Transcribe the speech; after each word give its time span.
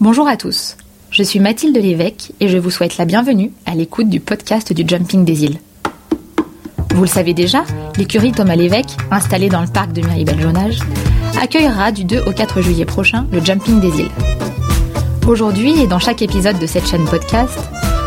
Bonjour 0.00 0.26
à 0.26 0.36
tous, 0.36 0.76
je 1.12 1.22
suis 1.22 1.38
Mathilde 1.38 1.76
Lévesque 1.76 2.32
et 2.40 2.48
je 2.48 2.58
vous 2.58 2.70
souhaite 2.70 2.98
la 2.98 3.04
bienvenue 3.04 3.52
à 3.64 3.76
l'écoute 3.76 4.08
du 4.08 4.18
podcast 4.18 4.72
du 4.72 4.82
Jumping 4.86 5.24
des 5.24 5.44
îles. 5.44 5.60
Vous 6.92 7.02
le 7.02 7.06
savez 7.06 7.32
déjà, 7.32 7.62
l'écurie 7.96 8.32
Thomas 8.32 8.56
Lévesque, 8.56 8.96
installée 9.12 9.48
dans 9.48 9.60
le 9.60 9.68
parc 9.68 9.92
de 9.92 10.04
Miribel-Jonage, 10.04 10.80
accueillera 11.40 11.92
du 11.92 12.04
2 12.04 12.24
au 12.26 12.32
4 12.32 12.60
juillet 12.60 12.84
prochain 12.84 13.26
le 13.30 13.42
Jumping 13.42 13.80
des 13.80 14.00
îles. 14.00 14.10
Aujourd'hui 15.28 15.80
et 15.80 15.86
dans 15.86 16.00
chaque 16.00 16.22
épisode 16.22 16.58
de 16.58 16.66
cette 16.66 16.88
chaîne 16.88 17.04
podcast, 17.04 17.56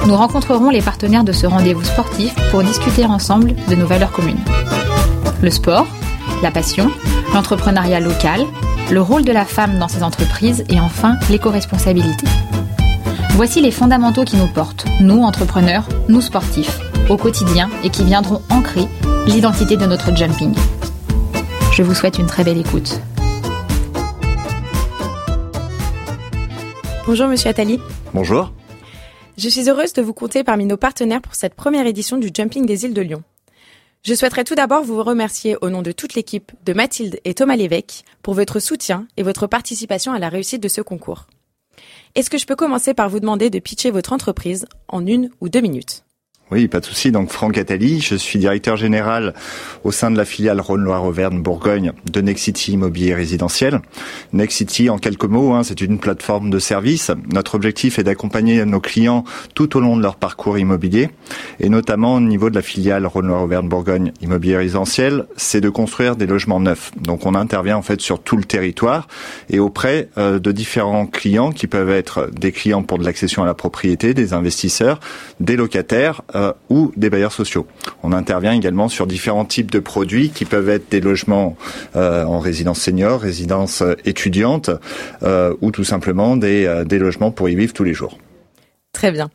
nous 0.05 0.15
rencontrerons 0.15 0.69
les 0.69 0.81
partenaires 0.81 1.23
de 1.23 1.31
ce 1.31 1.47
rendez-vous 1.47 1.85
sportif 1.85 2.35
pour 2.51 2.63
discuter 2.63 3.05
ensemble 3.05 3.55
de 3.69 3.75
nos 3.75 3.87
valeurs 3.87 4.11
communes. 4.11 4.43
Le 5.41 5.49
sport, 5.49 5.87
la 6.43 6.51
passion, 6.51 6.91
l'entrepreneuriat 7.33 8.01
local, 8.01 8.45
le 8.91 9.01
rôle 9.01 9.23
de 9.23 9.31
la 9.31 9.45
femme 9.45 9.79
dans 9.79 9.87
ces 9.87 10.03
entreprises 10.03 10.63
et 10.69 10.79
enfin 10.79 11.17
l'éco-responsabilité. 11.29 12.25
Voici 13.31 13.61
les 13.61 13.71
fondamentaux 13.71 14.23
qui 14.23 14.37
nous 14.37 14.47
portent, 14.47 14.85
nous 15.01 15.21
entrepreneurs, 15.21 15.87
nous 16.07 16.21
sportifs, 16.21 16.79
au 17.09 17.17
quotidien 17.17 17.69
et 17.83 17.89
qui 17.89 18.03
viendront 18.03 18.41
ancrer 18.49 18.87
l'identité 19.27 19.77
de 19.77 19.85
notre 19.85 20.15
jumping. 20.15 20.53
Je 21.73 21.83
vous 21.83 21.93
souhaite 21.93 22.17
une 22.17 22.27
très 22.27 22.43
belle 22.43 22.57
écoute. 22.57 22.99
Bonjour 27.05 27.27
Monsieur 27.27 27.49
Attali. 27.49 27.79
Bonjour. 28.13 28.51
Je 29.37 29.49
suis 29.49 29.69
heureuse 29.69 29.93
de 29.93 30.01
vous 30.01 30.13
compter 30.13 30.43
parmi 30.43 30.65
nos 30.65 30.77
partenaires 30.77 31.21
pour 31.21 31.35
cette 31.35 31.53
première 31.53 31.85
édition 31.85 32.17
du 32.17 32.31
Jumping 32.33 32.65
des 32.65 32.85
îles 32.85 32.93
de 32.93 33.01
Lyon. 33.01 33.23
Je 34.07 34.13
souhaiterais 34.13 34.45
tout 34.45 34.55
d'abord 34.55 34.85
vous 34.85 35.03
remercier 35.03 35.57
au 35.59 35.69
nom 35.69 35.81
de 35.81 35.91
toute 35.91 36.13
l'équipe 36.13 36.53
de 36.65 36.71
Mathilde 36.71 37.19
et 37.25 37.33
Thomas 37.33 37.57
Lévesque 37.57 38.05
pour 38.23 38.35
votre 38.35 38.61
soutien 38.61 39.05
et 39.17 39.21
votre 39.21 39.47
participation 39.47 40.13
à 40.13 40.19
la 40.19 40.29
réussite 40.29 40.63
de 40.63 40.69
ce 40.69 40.79
concours. 40.79 41.27
Est-ce 42.15 42.29
que 42.29 42.37
je 42.37 42.45
peux 42.45 42.55
commencer 42.55 42.93
par 42.93 43.09
vous 43.09 43.19
demander 43.19 43.49
de 43.49 43.59
pitcher 43.59 43.91
votre 43.91 44.13
entreprise 44.13 44.65
en 44.87 45.05
une 45.05 45.29
ou 45.41 45.49
deux 45.49 45.59
minutes? 45.59 46.05
Oui, 46.49 46.69
pas 46.69 46.79
de 46.79 46.85
souci. 46.85 47.11
Donc 47.11 47.29
Franck 47.29 47.57
Attali, 47.57 47.99
je 47.99 48.15
suis 48.15 48.39
directeur 48.39 48.77
général 48.77 49.33
au 49.83 49.91
sein 49.91 50.09
de 50.09 50.15
la 50.15 50.23
filiale 50.23 50.61
Rhône-Loire-Auvergne 50.61 51.41
Bourgogne 51.41 51.91
de 52.09 52.21
Nexity 52.21 52.71
Immobilier 52.71 53.13
Résidentiel. 53.13 53.81
Nexity, 54.31 54.89
en 54.89 54.97
quelques 54.97 55.25
mots, 55.25 55.51
hein, 55.51 55.63
c'est 55.63 55.81
une 55.81 55.99
plateforme 55.99 56.49
de 56.49 56.59
service. 56.59 57.11
Notre 57.33 57.55
objectif 57.55 57.99
est 57.99 58.03
d'accompagner 58.03 58.63
nos 58.63 58.79
clients 58.79 59.25
tout 59.55 59.75
au 59.75 59.81
long 59.81 59.97
de 59.97 60.01
leur 60.01 60.15
parcours 60.15 60.57
immobilier, 60.57 61.09
et 61.59 61.69
notamment 61.69 62.15
au 62.15 62.19
niveau 62.19 62.49
de 62.49 62.55
la 62.55 62.61
filiale 62.61 63.05
Rhône-Loire-Auvergne 63.05 63.67
Bourgogne 63.67 64.11
Immobilier 64.21 64.57
Résidentiel, 64.57 65.25
c'est 65.35 65.61
de 65.61 65.69
construire 65.69 66.15
des 66.15 66.25
logements 66.25 66.59
neufs. 66.59 66.91
Donc 66.99 67.25
on 67.25 67.35
intervient 67.35 67.77
en 67.77 67.81
fait 67.81 68.01
sur 68.01 68.21
tout 68.21 68.37
le 68.37 68.43
territoire 68.43 69.07
et 69.49 69.59
auprès 69.59 70.09
euh, 70.17 70.39
de 70.39 70.51
différents 70.51 71.05
clients 71.05 71.51
qui 71.51 71.67
peuvent 71.67 71.89
être 71.89 72.29
des 72.31 72.51
clients 72.51 72.83
pour 72.83 72.97
de 72.97 73.05
l'accession 73.05 73.43
à 73.43 73.45
la 73.45 73.53
propriété, 73.53 74.13
des 74.13 74.33
investisseurs, 74.33 74.99
des 75.39 75.55
locataires 75.55 76.21
euh, 76.35 76.53
ou 76.69 76.91
des 76.95 77.09
bailleurs 77.09 77.31
sociaux. 77.33 77.67
On 78.03 78.11
intervient 78.11 78.53
également 78.53 78.89
sur 78.89 79.07
différents 79.07 79.45
types 79.45 79.71
de 79.71 79.79
produits 79.79 80.29
qui 80.29 80.45
peuvent 80.45 80.69
être 80.69 80.89
des 80.89 81.01
logements 81.01 81.55
euh, 81.95 82.23
en 82.25 82.39
résidence 82.39 82.79
senior, 82.79 83.21
résidence 83.21 83.83
étudiante 84.05 84.69
ou 85.61 85.71
tout 85.71 85.83
simplement 85.83 86.37
des, 86.37 86.83
des 86.85 86.99
logements 86.99 87.31
pour 87.31 87.49
y 87.49 87.55
vivre 87.55 87.73
tous 87.73 87.83
les 87.83 87.93
jours. 87.93 88.17
Très 88.93 89.11
bien. 89.11 89.29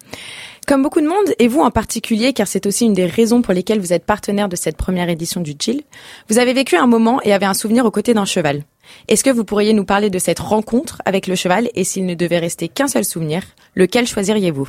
Comme 0.67 0.83
beaucoup 0.83 1.01
de 1.01 1.09
monde, 1.09 1.35
et 1.41 1.49
vous 1.49 1.61
en 1.61 1.73
particulier, 1.73 2.33
car 2.33 2.47
c'est 2.47 2.67
aussi 2.67 2.85
une 2.85 2.93
des 2.93 3.07
raisons 3.07 3.43
pour 3.43 3.53
lesquelles 3.53 3.81
vous 3.81 3.93
êtes 3.93 4.07
partenaire 4.07 4.49
de 4.49 4.55
cette 4.55 4.77
première 4.77 5.09
édition 5.09 5.41
du 5.41 5.55
GIL, 5.59 5.83
vous 6.29 6.39
avez 6.39 6.53
vécu 6.53 6.77
un 6.77 6.87
moment 6.87 7.21
et 7.25 7.33
avez 7.33 7.47
un 7.47 7.55
souvenir 7.55 7.85
aux 7.85 7.91
côtés 7.91 8.15
d'un 8.15 8.25
cheval. 8.25 8.63
Est-ce 9.09 9.25
que 9.25 9.31
vous 9.31 9.45
pourriez 9.45 9.73
nous 9.73 9.85
parler 9.85 10.09
de 10.09 10.21
cette 10.21 10.39
rencontre 10.39 11.03
avec 11.05 11.27
le 11.27 11.35
cheval 11.35 11.69
et 11.75 11.83
s'il 11.83 12.07
ne 12.07 12.15
devait 12.15 12.39
rester 12.39 12.69
qu'un 12.69 12.89
seul 12.89 13.05
souvenir, 13.05 13.43
lequel 13.75 14.07
choisiriez-vous? 14.07 14.69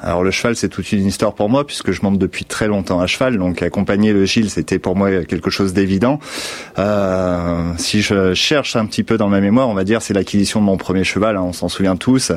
Alors 0.00 0.22
le 0.22 0.30
cheval, 0.30 0.54
c'est 0.54 0.68
toute 0.68 0.92
une 0.92 1.06
histoire 1.06 1.34
pour 1.34 1.48
moi 1.48 1.66
puisque 1.66 1.90
je 1.90 2.02
monte 2.02 2.18
depuis 2.18 2.44
très 2.44 2.68
longtemps 2.68 3.00
à 3.00 3.06
cheval, 3.06 3.36
donc 3.36 3.62
accompagner 3.62 4.12
le 4.12 4.24
Gilles, 4.24 4.50
c'était 4.50 4.78
pour 4.78 4.96
moi 4.96 5.24
quelque 5.24 5.50
chose 5.50 5.72
d'évident. 5.72 6.20
Euh, 6.78 7.72
si 7.78 8.02
je 8.02 8.32
cherche 8.34 8.76
un 8.76 8.86
petit 8.86 9.02
peu 9.02 9.18
dans 9.18 9.28
ma 9.28 9.40
mémoire, 9.40 9.68
on 9.68 9.74
va 9.74 9.84
dire 9.84 10.00
c'est 10.00 10.14
l'acquisition 10.14 10.60
de 10.60 10.64
mon 10.66 10.76
premier 10.76 11.04
cheval, 11.04 11.36
hein, 11.36 11.42
on 11.42 11.52
s'en 11.52 11.68
souvient 11.68 11.96
tous, 11.96 12.32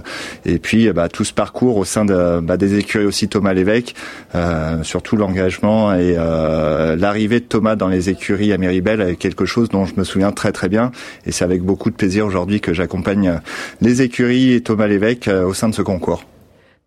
et 0.45 0.57
puis 0.57 0.91
bah, 0.91 1.07
tout 1.07 1.23
ce 1.23 1.33
parcours 1.33 1.77
au 1.77 1.85
sein 1.85 2.05
bah, 2.05 2.57
des 2.57 2.77
écuries 2.77 3.05
aussi 3.05 3.27
Thomas 3.27 3.53
Lévesque, 3.53 3.93
euh, 4.33 4.81
surtout 4.83 5.15
l'engagement 5.15 5.93
et 5.93 6.15
euh, 6.17 6.95
l'arrivée 6.95 7.39
de 7.39 7.45
Thomas 7.45 7.75
dans 7.75 7.87
les 7.87 8.09
écuries 8.09 8.53
à 8.53 8.57
Méribel 8.57 9.01
est 9.01 9.15
quelque 9.15 9.45
chose 9.45 9.69
dont 9.69 9.85
je 9.85 9.93
me 9.97 10.03
souviens 10.03 10.31
très 10.31 10.51
très 10.51 10.69
bien, 10.69 10.91
et 11.25 11.31
c'est 11.31 11.45
avec 11.45 11.61
beaucoup 11.61 11.91
de 11.91 11.95
plaisir 11.95 12.25
aujourd'hui 12.25 12.59
que 12.59 12.73
j'accompagne 12.73 13.39
les 13.81 14.01
écuries 14.01 14.53
et 14.53 14.61
Thomas 14.61 14.87
Lévesque 14.87 15.27
au 15.27 15.53
sein 15.53 15.69
de 15.69 15.75
ce 15.75 15.81
concours. 15.81 16.23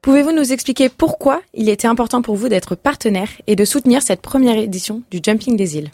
Pouvez-vous 0.04 0.32
nous 0.32 0.53
expliquer 0.53 0.91
pourquoi 0.91 1.41
il 1.54 1.70
était 1.70 1.88
important 1.88 2.20
pour 2.20 2.37
vous 2.37 2.50
d'être 2.50 2.75
partenaire 2.75 3.31
et 3.47 3.56
de 3.56 3.65
soutenir 3.65 4.03
cette 4.03 4.20
première 4.20 4.59
édition 4.59 5.00
du 5.10 5.19
Jumping 5.22 5.56
des 5.56 5.78
îles? 5.78 5.92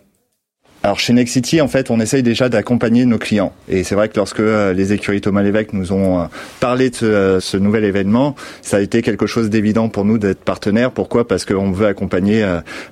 Alors 0.82 0.98
chez 0.98 1.12
Nexity, 1.12 1.60
en 1.60 1.68
fait, 1.68 1.90
on 1.90 2.00
essaye 2.00 2.22
déjà 2.22 2.48
d'accompagner 2.48 3.04
nos 3.04 3.18
clients. 3.18 3.52
Et 3.68 3.84
c'est 3.84 3.94
vrai 3.94 4.08
que 4.08 4.16
lorsque 4.16 4.40
euh, 4.40 4.72
les 4.72 4.94
écuries 4.94 5.20
Thomas 5.20 5.42
Lévesque 5.42 5.74
nous 5.74 5.92
ont 5.92 6.20
euh, 6.20 6.24
parlé 6.58 6.88
de 6.88 6.96
euh, 7.02 7.38
ce, 7.38 7.58
nouvel 7.58 7.84
événement, 7.84 8.34
ça 8.62 8.78
a 8.78 8.80
été 8.80 9.02
quelque 9.02 9.26
chose 9.26 9.50
d'évident 9.50 9.90
pour 9.90 10.06
nous 10.06 10.16
d'être 10.16 10.40
partenaire. 10.40 10.90
Pourquoi? 10.90 11.28
Parce 11.28 11.44
qu'on 11.44 11.70
veut 11.70 11.86
accompagner 11.86 12.46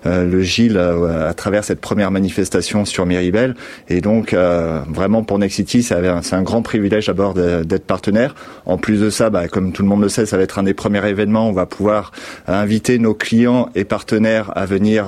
le 0.04 0.42
Gilles 0.42 0.78
à 0.78 1.32
travers 1.34 1.64
cette 1.64 1.80
première 1.80 2.10
manifestation 2.10 2.84
sur 2.84 3.06
Miribel. 3.06 3.54
Et 3.88 4.00
donc, 4.00 4.34
vraiment 4.34 5.22
pour 5.22 5.38
Nexity, 5.38 5.82
c'est 5.82 5.94
un, 5.94 6.42
grand 6.42 6.62
privilège 6.62 7.06
d'abord 7.06 7.34
d'être 7.34 7.86
partenaire. 7.86 8.34
En 8.66 8.76
plus 8.76 9.00
de 9.00 9.10
ça, 9.10 9.30
bah, 9.30 9.48
comme 9.48 9.72
tout 9.72 9.82
le 9.82 9.88
monde 9.88 10.02
le 10.02 10.08
sait, 10.08 10.26
ça 10.26 10.36
va 10.36 10.42
être 10.42 10.58
un 10.58 10.64
des 10.64 10.74
premiers 10.74 11.06
événements. 11.06 11.48
On 11.48 11.52
va 11.52 11.66
pouvoir 11.66 12.12
inviter 12.46 12.98
nos 12.98 13.14
clients 13.14 13.70
et 13.74 13.84
partenaires 13.84 14.52
à 14.56 14.66
venir 14.66 15.06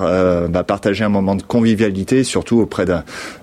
bah, 0.49 0.63
partager 0.63 1.03
un 1.03 1.09
moment 1.09 1.35
de 1.35 1.43
convivialité, 1.43 2.23
surtout 2.23 2.61
auprès 2.71 2.85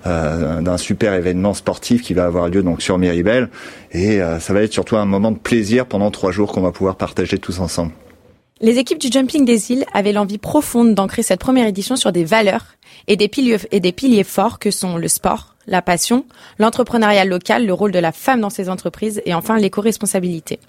euh, 0.07 0.61
d'un 0.61 0.77
super 0.77 1.13
événement 1.13 1.53
sportif 1.53 2.01
qui 2.01 2.15
va 2.15 2.25
avoir 2.25 2.49
lieu 2.49 2.63
donc 2.63 2.81
sur 2.81 2.97
Miribel. 2.97 3.49
Et 3.91 4.21
euh, 4.21 4.39
ça 4.39 4.53
va 4.53 4.63
être 4.63 4.73
surtout 4.73 4.97
un 4.97 5.05
moment 5.05 5.31
de 5.31 5.37
plaisir 5.37 5.85
pendant 5.85 6.09
trois 6.09 6.31
jours 6.31 6.51
qu'on 6.51 6.61
va 6.61 6.71
pouvoir 6.71 6.95
partager 6.95 7.37
tous 7.37 7.59
ensemble. 7.59 7.91
Les 8.61 8.77
équipes 8.77 8.99
du 8.99 9.07
Jumping 9.09 9.45
des 9.45 9.71
îles 9.71 9.85
avaient 9.93 10.11
l'envie 10.11 10.37
profonde 10.37 10.93
d'ancrer 10.93 11.23
cette 11.23 11.39
première 11.39 11.67
édition 11.67 11.95
sur 11.95 12.11
des 12.11 12.25
valeurs 12.25 12.65
et 13.07 13.15
des 13.15 13.29
piliers, 13.29 13.59
et 13.71 13.79
des 13.79 13.93
piliers 13.93 14.25
forts 14.25 14.59
que 14.59 14.69
sont 14.69 14.97
le 14.97 15.07
sport, 15.07 15.55
la 15.65 15.81
passion, 15.81 16.25
l'entrepreneuriat 16.57 17.23
local, 17.23 17.65
le 17.65 17.71
rôle 17.71 17.93
de 17.93 17.99
la 17.99 18.11
femme 18.11 18.41
dans 18.41 18.49
ces 18.49 18.67
entreprises 18.67 19.21
et 19.25 19.33
enfin 19.33 19.57
l'éco-responsabilité. 19.57 20.59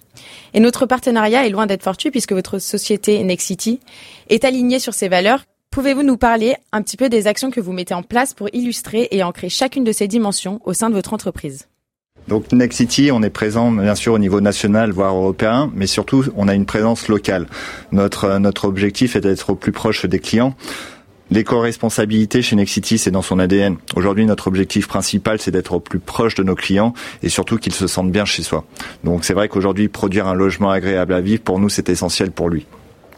Et 0.54 0.60
notre 0.60 0.86
partenariat 0.86 1.44
est 1.44 1.50
loin 1.50 1.66
d'être 1.66 1.82
fortuit 1.82 2.12
puisque 2.12 2.32
votre 2.32 2.60
société 2.60 3.24
Nexity 3.24 3.80
est 4.28 4.44
alignée 4.44 4.78
sur 4.78 4.94
ces 4.94 5.08
valeurs 5.08 5.42
Pouvez-vous 5.72 6.02
nous 6.02 6.16
parler 6.16 6.56
un 6.72 6.82
petit 6.82 6.96
peu 6.96 7.08
des 7.08 7.28
actions 7.28 7.52
que 7.52 7.60
vous 7.60 7.70
mettez 7.70 7.94
en 7.94 8.02
place 8.02 8.34
pour 8.34 8.48
illustrer 8.52 9.06
et 9.12 9.22
ancrer 9.22 9.48
chacune 9.48 9.84
de 9.84 9.92
ces 9.92 10.08
dimensions 10.08 10.60
au 10.64 10.72
sein 10.72 10.90
de 10.90 10.96
votre 10.96 11.14
entreprise? 11.14 11.68
Donc 12.26 12.50
Nexity, 12.50 13.12
on 13.12 13.22
est 13.22 13.30
présent 13.30 13.70
bien 13.70 13.94
sûr 13.94 14.14
au 14.14 14.18
niveau 14.18 14.40
national, 14.40 14.90
voire 14.90 15.14
européen, 15.14 15.70
mais 15.72 15.86
surtout 15.86 16.24
on 16.34 16.48
a 16.48 16.56
une 16.56 16.66
présence 16.66 17.06
locale. 17.06 17.46
Notre 17.92 18.38
notre 18.38 18.64
objectif 18.64 19.14
est 19.14 19.20
d'être 19.20 19.50
au 19.50 19.54
plus 19.54 19.70
proche 19.70 20.06
des 20.06 20.18
clients. 20.18 20.56
L'éco-responsabilité 21.30 22.42
chez 22.42 22.56
Nexity, 22.56 22.98
c'est 22.98 23.12
dans 23.12 23.22
son 23.22 23.38
ADN. 23.38 23.76
Aujourd'hui, 23.94 24.26
notre 24.26 24.48
objectif 24.48 24.88
principal, 24.88 25.40
c'est 25.40 25.52
d'être 25.52 25.74
au 25.74 25.78
plus 25.78 26.00
proche 26.00 26.34
de 26.34 26.42
nos 26.42 26.56
clients 26.56 26.94
et 27.22 27.28
surtout 27.28 27.58
qu'ils 27.58 27.74
se 27.74 27.86
sentent 27.86 28.10
bien 28.10 28.24
chez 28.24 28.42
soi. 28.42 28.64
Donc 29.04 29.24
c'est 29.24 29.34
vrai 29.34 29.48
qu'aujourd'hui, 29.48 29.86
produire 29.86 30.26
un 30.26 30.34
logement 30.34 30.72
agréable 30.72 31.14
à 31.14 31.20
vivre, 31.20 31.42
pour 31.42 31.60
nous, 31.60 31.68
c'est 31.68 31.88
essentiel 31.90 32.32
pour 32.32 32.48
lui. 32.48 32.66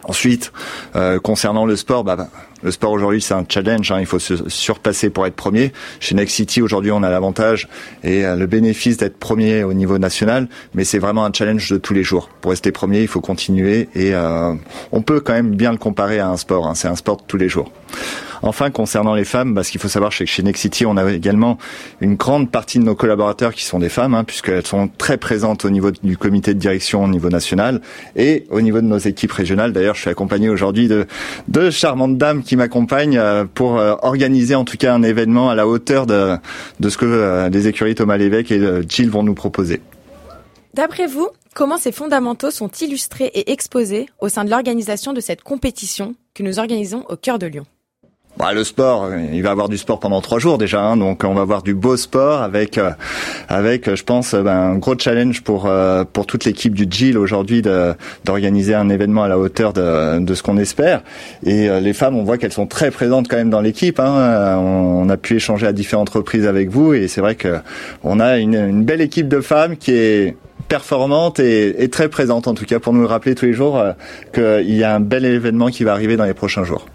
Ensuite, 0.04 0.52
euh, 0.96 1.18
concernant 1.20 1.64
le 1.64 1.76
sport, 1.76 2.04
bah, 2.04 2.28
le 2.62 2.70
sport 2.70 2.92
aujourd'hui 2.92 3.20
c'est 3.20 3.34
un 3.34 3.44
challenge, 3.48 3.90
hein, 3.92 3.98
il 4.00 4.06
faut 4.06 4.18
se 4.18 4.48
surpasser 4.48 5.10
pour 5.10 5.26
être 5.26 5.34
premier. 5.34 5.72
Chez 6.00 6.14
Next 6.14 6.34
City 6.34 6.62
aujourd'hui 6.62 6.90
on 6.90 7.02
a 7.02 7.10
l'avantage 7.10 7.68
et 8.04 8.24
euh, 8.24 8.36
le 8.36 8.46
bénéfice 8.46 8.96
d'être 8.96 9.18
premier 9.18 9.64
au 9.64 9.74
niveau 9.74 9.98
national, 9.98 10.48
mais 10.74 10.84
c'est 10.84 10.98
vraiment 10.98 11.24
un 11.24 11.32
challenge 11.32 11.70
de 11.70 11.78
tous 11.78 11.94
les 11.94 12.02
jours. 12.02 12.28
Pour 12.40 12.50
rester 12.50 12.72
premier, 12.72 13.00
il 13.00 13.08
faut 13.08 13.20
continuer 13.20 13.88
et 13.94 14.14
euh, 14.14 14.54
on 14.90 15.02
peut 15.02 15.20
quand 15.20 15.32
même 15.32 15.54
bien 15.54 15.72
le 15.72 15.78
comparer 15.78 16.18
à 16.18 16.28
un 16.28 16.36
sport. 16.36 16.66
Hein, 16.66 16.74
c'est 16.74 16.88
un 16.88 16.96
sport 16.96 17.16
de 17.16 17.22
tous 17.26 17.36
les 17.36 17.48
jours. 17.48 17.70
Enfin, 18.44 18.70
concernant 18.70 19.14
les 19.14 19.24
femmes, 19.24 19.54
bah, 19.54 19.62
ce 19.62 19.70
qu'il 19.70 19.80
faut 19.80 19.88
savoir, 19.88 20.10
que 20.10 20.24
chez 20.24 20.42
Nexity, 20.42 20.84
on 20.84 20.96
a 20.96 21.10
également 21.12 21.58
une 22.00 22.16
grande 22.16 22.50
partie 22.50 22.80
de 22.80 22.84
nos 22.84 22.96
collaborateurs 22.96 23.54
qui 23.54 23.64
sont 23.64 23.78
des 23.78 23.88
femmes, 23.88 24.14
hein, 24.14 24.24
puisqu'elles 24.24 24.66
sont 24.66 24.88
très 24.98 25.16
présentes 25.16 25.64
au 25.64 25.70
niveau 25.70 25.92
du 25.92 26.16
comité 26.16 26.52
de 26.52 26.58
direction 26.58 27.04
au 27.04 27.08
niveau 27.08 27.28
national 27.28 27.80
et 28.16 28.44
au 28.50 28.60
niveau 28.60 28.80
de 28.80 28.86
nos 28.86 28.98
équipes 28.98 29.30
régionales. 29.30 29.72
D'ailleurs, 29.72 29.94
je 29.94 30.00
suis 30.00 30.10
accompagné 30.10 30.48
aujourd'hui 30.48 30.88
de 30.88 31.70
charmantes 31.70 32.18
dames 32.18 32.42
m'accompagnent 32.56 33.18
euh, 33.18 33.44
pour 33.44 33.78
euh, 33.78 33.94
organiser 34.02 34.54
en 34.54 34.64
tout 34.64 34.76
cas 34.76 34.94
un 34.94 35.02
événement 35.02 35.50
à 35.50 35.54
la 35.54 35.66
hauteur 35.66 36.06
de, 36.06 36.38
ce 36.80 36.96
que 36.96 37.04
euh, 37.04 37.48
les 37.48 37.68
écuries 37.68 37.94
Thomas 37.94 38.16
Lévesque 38.16 38.50
et 38.52 38.60
Gilles 38.88 39.10
vont 39.10 39.22
nous 39.22 39.34
proposer. 39.34 39.80
D'après 40.74 41.06
vous, 41.06 41.28
comment 41.54 41.78
ces 41.78 41.92
fondamentaux 41.92 42.50
sont 42.50 42.70
illustrés 42.80 43.30
et 43.34 43.52
exposés 43.52 44.06
au 44.20 44.28
sein 44.28 44.44
de 44.44 44.50
l'organisation 44.50 45.12
de 45.12 45.20
cette 45.20 45.42
compétition 45.42 46.14
que 46.34 46.42
nous 46.42 46.58
organisons 46.58 47.04
au 47.08 47.16
cœur 47.16 47.38
de 47.38 47.46
Lyon? 47.46 47.66
Bah, 48.38 48.54
le 48.54 48.64
sport, 48.64 49.10
il 49.32 49.42
va 49.42 49.50
avoir 49.50 49.68
du 49.68 49.76
sport 49.76 50.00
pendant 50.00 50.22
trois 50.22 50.38
jours 50.38 50.56
déjà, 50.56 50.80
hein, 50.82 50.96
donc 50.96 51.22
on 51.22 51.34
va 51.34 51.42
avoir 51.42 51.62
du 51.62 51.74
beau 51.74 51.98
sport 51.98 52.40
avec, 52.40 52.78
euh, 52.78 52.90
avec, 53.48 53.94
je 53.94 54.02
pense, 54.02 54.34
ben, 54.34 54.48
un 54.48 54.74
gros 54.76 54.98
challenge 54.98 55.42
pour 55.42 55.66
euh, 55.66 56.04
pour 56.10 56.26
toute 56.26 56.46
l'équipe 56.46 56.74
du 56.74 56.86
GIL 56.90 57.18
aujourd'hui 57.18 57.62
d'organiser 58.24 58.74
un 58.74 58.88
événement 58.88 59.22
à 59.22 59.28
la 59.28 59.38
hauteur 59.38 59.74
de, 59.74 60.18
de 60.18 60.34
ce 60.34 60.42
qu'on 60.42 60.56
espère. 60.56 61.02
Et 61.44 61.68
euh, 61.68 61.80
les 61.80 61.92
femmes, 61.92 62.16
on 62.16 62.24
voit 62.24 62.38
qu'elles 62.38 62.52
sont 62.52 62.66
très 62.66 62.90
présentes 62.90 63.28
quand 63.28 63.36
même 63.36 63.50
dans 63.50 63.60
l'équipe. 63.60 64.00
Hein. 64.00 64.56
On, 64.58 65.08
a 65.10 65.16
pu 65.18 65.36
échanger 65.36 65.66
à 65.66 65.72
différentes 65.72 66.10
reprises 66.10 66.46
avec 66.46 66.70
vous, 66.70 66.94
et 66.94 67.08
c'est 67.08 67.20
vrai 67.20 67.34
que 67.34 67.58
on 68.02 68.18
a 68.18 68.38
une, 68.38 68.82
belle 68.82 69.02
équipe 69.02 69.28
de 69.28 69.40
femmes 69.40 69.76
qui 69.76 69.92
est 69.92 70.36
performante 70.68 71.38
et, 71.38 71.88
très 71.90 72.08
présente 72.08 72.48
en 72.48 72.54
tout 72.54 72.64
cas 72.64 72.78
pour 72.78 72.94
nous 72.94 73.06
rappeler 73.06 73.34
tous 73.34 73.44
les 73.44 73.52
jours 73.52 73.82
qu'il 74.32 74.74
y 74.74 74.84
a 74.84 74.94
un 74.94 75.00
bel 75.00 75.26
événement 75.26 75.68
qui 75.68 75.84
va 75.84 75.92
arriver 75.92 76.16
dans 76.16 76.24
les 76.24 76.34
prochains 76.34 76.64
jours. 76.64 76.86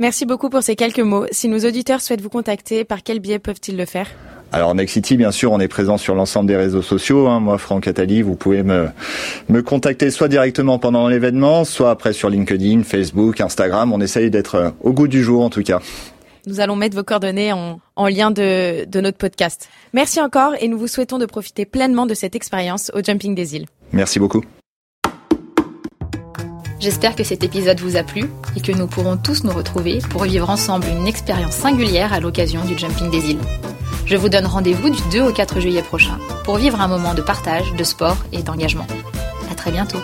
Merci 0.00 0.26
beaucoup 0.26 0.48
pour 0.48 0.62
ces 0.62 0.76
quelques 0.76 1.00
mots. 1.00 1.26
Si 1.32 1.48
nos 1.48 1.58
auditeurs 1.58 2.00
souhaitent 2.00 2.20
vous 2.20 2.28
contacter, 2.28 2.84
par 2.84 3.02
quel 3.02 3.18
biais 3.18 3.40
peuvent-ils 3.40 3.76
le 3.76 3.84
faire? 3.84 4.06
Alors 4.52 4.72
Next 4.72 4.94
City, 4.94 5.16
bien 5.16 5.32
sûr, 5.32 5.50
on 5.50 5.58
est 5.58 5.66
présent 5.66 5.98
sur 5.98 6.14
l'ensemble 6.14 6.46
des 6.46 6.56
réseaux 6.56 6.82
sociaux. 6.82 7.26
Hein. 7.26 7.40
Moi, 7.40 7.58
Franck 7.58 7.88
Attali, 7.88 8.22
vous 8.22 8.36
pouvez 8.36 8.62
me, 8.62 8.86
me 9.48 9.60
contacter 9.60 10.12
soit 10.12 10.28
directement 10.28 10.78
pendant 10.78 11.08
l'événement, 11.08 11.64
soit 11.64 11.90
après 11.90 12.12
sur 12.12 12.30
LinkedIn, 12.30 12.84
Facebook, 12.84 13.40
Instagram. 13.40 13.92
On 13.92 14.00
essaye 14.00 14.30
d'être 14.30 14.54
euh, 14.54 14.70
au 14.82 14.92
goût 14.92 15.08
du 15.08 15.24
jour, 15.24 15.42
en 15.42 15.50
tout 15.50 15.64
cas. 15.64 15.80
Nous 16.46 16.60
allons 16.60 16.76
mettre 16.76 16.94
vos 16.94 17.02
coordonnées 17.02 17.52
en, 17.52 17.80
en 17.96 18.06
lien 18.06 18.30
de, 18.30 18.84
de 18.84 19.00
notre 19.00 19.18
podcast. 19.18 19.68
Merci 19.94 20.20
encore 20.20 20.54
et 20.60 20.68
nous 20.68 20.78
vous 20.78 20.86
souhaitons 20.86 21.18
de 21.18 21.26
profiter 21.26 21.66
pleinement 21.66 22.06
de 22.06 22.14
cette 22.14 22.36
expérience 22.36 22.92
au 22.94 23.02
Jumping 23.02 23.34
des 23.34 23.56
îles. 23.56 23.66
Merci 23.92 24.20
beaucoup. 24.20 24.44
J'espère 26.80 27.16
que 27.16 27.24
cet 27.24 27.42
épisode 27.42 27.80
vous 27.80 27.96
a 27.96 28.04
plu 28.04 28.30
et 28.56 28.60
que 28.60 28.70
nous 28.70 28.86
pourrons 28.86 29.16
tous 29.16 29.42
nous 29.42 29.50
retrouver 29.50 29.98
pour 30.10 30.22
vivre 30.22 30.48
ensemble 30.48 30.86
une 30.86 31.08
expérience 31.08 31.52
singulière 31.52 32.12
à 32.12 32.20
l'occasion 32.20 32.64
du 32.64 32.78
Jumping 32.78 33.10
des 33.10 33.30
îles. 33.30 33.40
Je 34.06 34.16
vous 34.16 34.28
donne 34.28 34.46
rendez-vous 34.46 34.88
du 34.88 35.02
2 35.10 35.22
au 35.22 35.32
4 35.32 35.60
juillet 35.60 35.82
prochain 35.82 36.18
pour 36.44 36.56
vivre 36.56 36.80
un 36.80 36.88
moment 36.88 37.14
de 37.14 37.20
partage, 37.20 37.72
de 37.74 37.84
sport 37.84 38.16
et 38.32 38.42
d'engagement. 38.42 38.86
À 39.50 39.54
très 39.56 39.72
bientôt. 39.72 39.98